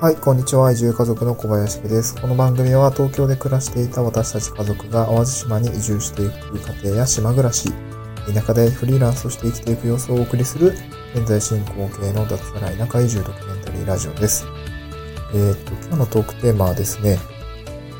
[0.00, 0.70] はい、こんにちは。
[0.70, 2.14] 移住家族の小林家です。
[2.14, 7.72] この番組は東京で暮らしていた私たち家族が淡路島に移住していく家庭や島暮らし、
[8.32, 10.72] 田舎でフリーランスとして生きていく様子をお送りする、
[11.16, 14.46] 現在進行形の脱サラ田舎移住ドキュメンタリーラジオです。
[15.34, 17.18] えーっと、今日のトークテーマはですね、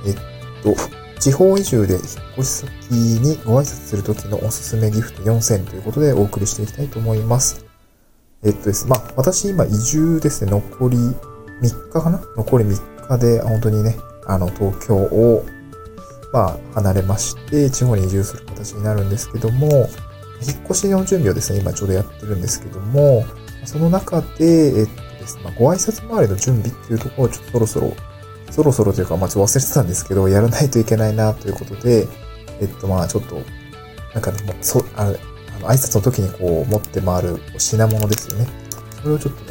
[0.06, 0.14] えっ
[0.62, 0.76] と、
[1.18, 2.02] 地方移住で引っ
[2.38, 7.66] 越し先にご挨拶するときのおすすめギフト4選ということでお送りしていきたいと思います。
[8.44, 10.96] えっとです、まあ、私今移住ですね、残り
[11.60, 12.20] 3日かな？
[12.36, 15.44] 残り3日で、本当にね、あの、東京を、
[16.32, 19.88] まあ、離れまして、地方に移住する形になるんですけども、
[20.40, 23.24] 引っ越しの準備をですね、今ちょうどやってるんですけども、
[23.64, 24.44] その中で、
[24.80, 27.92] えっとですね、まあ、ご挨拶回りの準備っていうところをちょっとそろそろ、
[28.50, 32.06] そろそろというか、まあ、ちょっと忘れてたんですけど、やらないといけないなということで、
[32.60, 33.36] えっと、まあ、ちょっと、
[34.14, 35.12] なんかね、もうそ、あの、あ
[35.60, 38.46] の挨拶の時にこう、持って回る品物ですよね。
[39.02, 39.47] それをちょっと、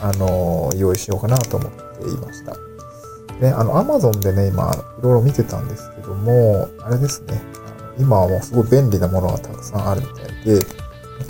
[0.00, 2.56] あの、用意しようかなと思っていました。
[3.40, 7.40] ね、あの、アマゾンでね、今、いろいろ見てたんですけども、あれですね、
[7.98, 10.66] 今はもうすごい便利なものがたくさんあるみたいで、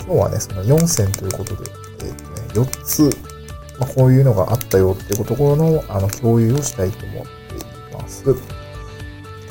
[0.05, 1.71] 今日はね、その4選ということで、
[2.05, 3.03] えっ、とね、4つ、
[3.79, 7.29] まあ、こういうのがあったよっていうところの、あの、共有をしたいと思って
[7.95, 8.23] います。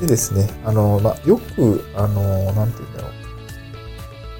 [0.00, 3.12] でですね、あの、まあ、よく、あの、なんて言うんだろう。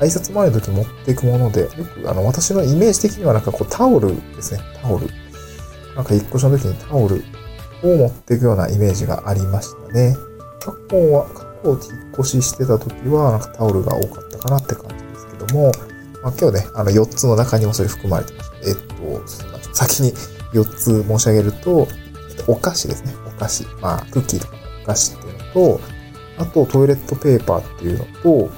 [0.01, 5.09] 挨拶回りの時持っていくもので、よく、あの、私のイメージ的にはなんかこうタオルですね、タオル。
[5.97, 7.25] なんか引っ越しの時にタオル
[7.83, 10.17] を持っていくようなイメージがありましたね。
[10.61, 11.81] 過去は、過去引っ
[12.19, 15.73] 越ししてた時は、なんかタオルが多かったかなって感じですけども、
[16.23, 18.69] まあ、今日ね、あの4つの中にもそれ含まれてました。
[18.69, 18.95] えっと、
[19.27, 20.13] ちょっと先に
[20.53, 21.89] 4つ申し上げると、
[22.47, 23.65] お菓子ですね、お菓子。
[23.81, 25.81] まあ、クッキーとかお菓子っていうのと、
[26.39, 28.51] あとトイレットペーパーっていうのと、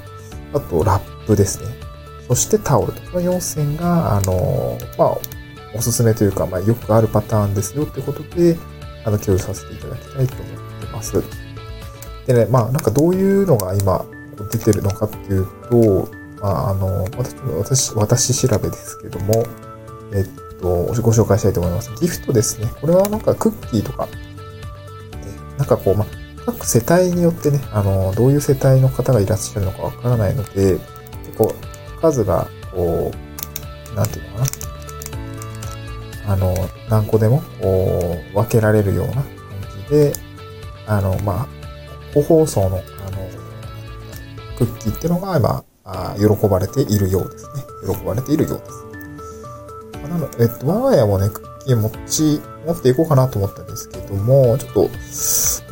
[0.52, 1.74] あとラップですね。
[2.28, 3.00] そしてタオルと。
[3.10, 5.18] この4選が、あの、まあ、
[5.74, 8.56] おすすめというか、まあ、よくあるパターンですよってことで、
[9.04, 11.22] あの、共有させていただきたいと思ってます。
[12.26, 14.04] でね、まあ、なんかどういうのが今
[14.52, 16.08] 出てるのかっていうと、
[16.40, 17.04] まあ、あの、
[17.58, 19.44] 私、私、調べですけども、
[20.12, 20.68] えっと、
[21.02, 21.90] ご紹介したいと思います。
[22.00, 22.68] ギフトですね。
[22.80, 24.08] これはなんかクッキーとか、
[25.58, 30.78] なんかこう、まあ、各世帯によってね、あの、どういう世帯の方がいらっしゃるのかわからないので、
[31.24, 31.54] 結構
[32.00, 33.12] 数が、こ
[33.92, 34.44] う、なんていうのか
[36.26, 36.32] な。
[36.32, 36.54] あの、
[36.88, 39.24] 何個でも、こう、分けられるような感
[39.88, 40.12] じで、
[40.86, 41.48] あの、まあ、
[42.14, 42.82] 個包装の、あの、
[44.56, 47.64] クッキーっていうのが今、あ喜ばれているようですね。
[47.94, 49.98] 喜ばれているようです。
[50.02, 51.88] まなのえっと、我が家もね、クッキー持
[52.66, 54.90] 持っていこうかなと思ったんですけども、ちょっと、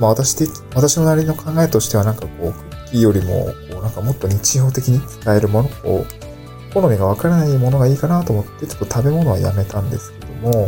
[0.01, 10.67] まあ私的、私のなりの考えとしてはなんかこう、クッキーよりも、こう、なんかもっと日常的に使えるもの、こう、好みがわからないものがいいかなと思って、ちょっと食べ物はやめたんですけども、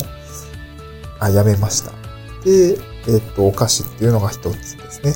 [1.19, 1.93] あ、やめました。
[2.45, 5.15] で、えっと、お菓子っていうのが一つですね。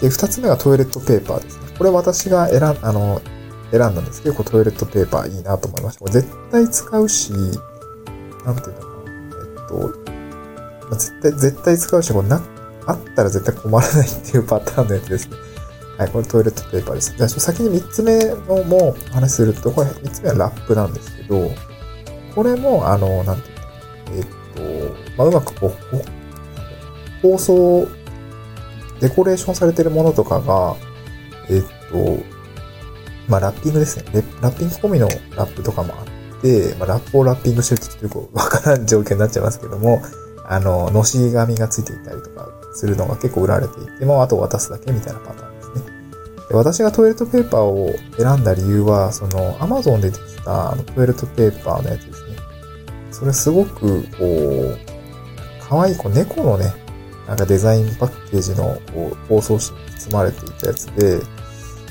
[0.00, 1.62] で、二つ目がトイレットペーパーですね。
[1.78, 3.22] これ私が選ん、あの、
[3.70, 6.00] 選んだんですけど、トイレットペーパーいいなと思いました。
[6.00, 8.91] これ絶対使うし、なんていうの。
[9.72, 9.78] と、
[10.88, 12.42] まあ絶対、絶対使うし、これな、
[12.86, 15.36] あったら絶対困らないっていうパターンのやつですね。
[15.98, 17.14] はい、これトイレットペーパーです。
[17.16, 21.50] じゃあ、先に三つ目のも話すると、これ三つ目はラップなんですけど、
[22.34, 23.62] これも、あの、なんていうの
[24.16, 24.62] えっと、
[25.16, 25.72] まあ、うまくこう、
[27.22, 27.88] 包装、
[29.00, 30.76] デコレーションされてるものとかが、
[31.48, 32.18] えっと、
[33.28, 34.04] まあ、ラッピングですね。
[34.40, 36.21] ラッピング込みのラップとかもあって、
[36.78, 40.02] まあ、ラップをラッピングしてるってちょっとよくわからん状況になっちゃいますけども、
[40.44, 45.82] あの、のし紙がついていたりとかするのが結構売られていて、もうあと渡すだけみたいなパターンですね。
[46.48, 52.36] で私がトイレットペーパーを選んだ理由は、その、アマゾンで出てきたあのトイレットペーパーのやつですね。
[53.12, 54.78] それすごく、こう、
[55.60, 56.74] 可愛い、こう、猫のね、
[57.28, 61.20] なんかデザインパッケージの、こう、包装紙に包まれていたやつで、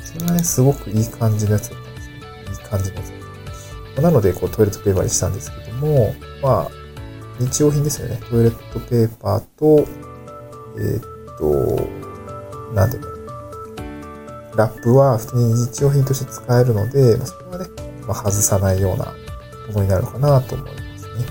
[0.04, 2.14] それがね、すごくいい感じのやつだったんですね。
[2.52, 3.21] いい感じのやつ。
[3.98, 6.72] なので、こう、トイレットペーパーにしたんですけども、まあ、
[7.40, 8.20] 日用品ですよね。
[8.30, 9.86] トイレットペーパーと、
[10.78, 13.22] えーっと、なんていうの
[14.56, 17.66] ラップは普通に日用品として使えるので、まあ、それはね、
[18.08, 19.06] まあ、外さないような
[19.68, 21.26] ものになるのかなと思いますね。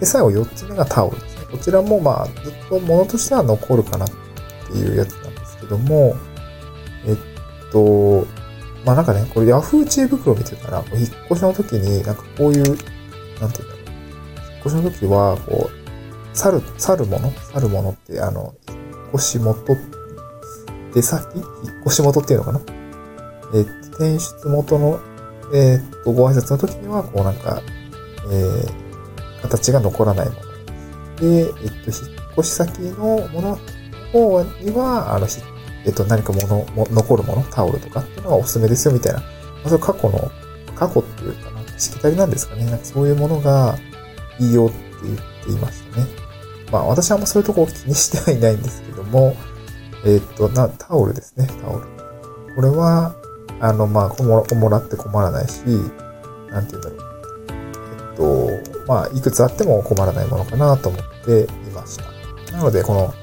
[0.00, 1.46] で、最後4つ目がタオルですね。
[1.50, 6.16] こちらもまあ、ずっと物としては残るかなっていうやつなんですけども、
[7.06, 7.16] えっ
[7.72, 8.26] と、
[8.84, 13.84] まあなんかね、これ Yahoo 知恵袋見てたら、こう引っ越しの時になんかこういう、なんていうんだろう。
[14.52, 17.30] 引っ越しの時は、こう、去る、去るもの？
[17.30, 18.78] 去るものって、あの、引っ
[19.14, 19.76] 越し元、
[20.94, 21.36] 出先？
[21.36, 21.46] 引っ
[21.86, 22.60] 越し元っていうのかな？
[23.54, 25.00] えっと、転出元の、
[25.52, 27.60] えっと、ご挨拶の時には、こうなんか、
[28.30, 30.40] えー、形が残らないもの。
[31.16, 31.70] で、えっと、引っ
[32.38, 33.58] 越し先のものの
[34.12, 35.26] 方には、あの、
[35.86, 39.20] えっと、何かもの、も残るもの、タオルとかっていうのがおすすめですよ、みたいな。
[39.20, 39.26] ま
[39.66, 40.30] あ、それ過去の、
[40.74, 42.64] 過去っていうかな、しきたりなんですかね。
[42.66, 43.76] なんかそういうものが
[44.38, 46.06] いいよって言っていましたね。
[46.70, 49.36] まあ、私はあんまそういうとこを気にしてはいないんですけども、
[50.04, 51.86] えっと、な、タオルですね、タオル。
[52.54, 53.14] これは、
[53.60, 55.60] あの、まあ、こももらって困らないし、
[56.50, 57.00] なんて言うんだろう。
[58.18, 62.52] えっと、まあ、いくつあっても困らないものかなと思っていました。
[62.52, 63.14] なので、この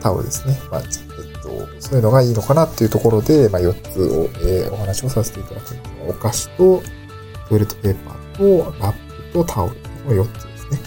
[0.00, 0.58] タオルですね。
[0.70, 1.35] まあ、えっと、
[1.78, 5.80] そういうのがいいのかなっていうところで、まあ、4つを、えー、お話をさせていただきます。
[6.08, 6.82] お菓子と、
[7.48, 8.96] トイレットペーパーと、ラッ
[9.28, 9.74] プとタオル。
[9.74, 10.80] この4つですね。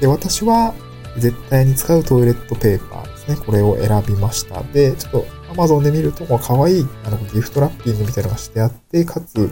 [0.00, 0.74] で、私は、
[1.18, 3.36] 絶対に使うトイレットペーパーですね。
[3.36, 4.62] これを選びました。
[4.72, 9.50] で、ちょっと Amazon で見ると、この可愛いあのギフトラッピングみたいなのがしてあって、かつ、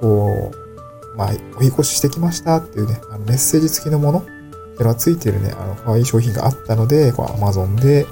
[0.00, 8.06] こう、まあ、お引越ししてきましたっていうね、あのメッセージ付きのものっていうのが付いてるね、あの、可愛い商品があったので、こう Amazon で、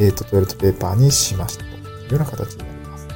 [0.00, 3.08] えっ、ー、と、トイレットペーパーにしましたというような形になります。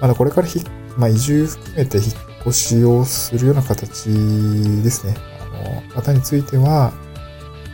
[0.00, 0.60] まだこれからひ、
[0.96, 2.06] まあ、移住含めて引っ
[2.46, 5.16] 越しをするような形ですね。
[5.40, 6.92] あの、方については、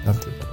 [0.07, 0.47] なんていうか、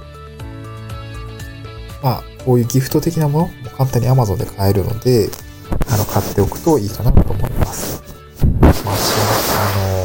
[2.02, 5.30] まあ、こういうギフト的なものも簡単に Amazon で買えるので、
[5.88, 8.02] あの、買っておくといいかなと思います。
[8.62, 8.94] まあ、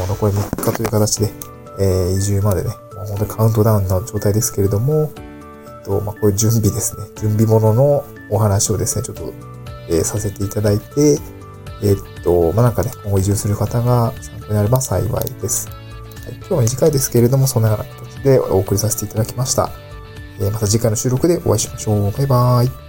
[0.00, 1.30] の、残り3日という形で、
[1.78, 5.12] えー、移住までね、もう本当にカウントダウンの状態ですけれども、
[5.86, 9.32] と、まあ、こういう準備ですね、準備物のお話をですね、ちょっと、
[9.88, 11.18] えー、させていただいて、
[11.82, 15.68] えっと、まあ、なんかね、今後移住する方が参考になれば幸いです。
[15.68, 15.74] は
[16.30, 19.70] い、今日は短いですけれども、そんなような形でお送りさせていただきました。
[20.40, 22.10] えまた次回の収録でお会いしましょう。
[22.12, 22.85] バイバーイ。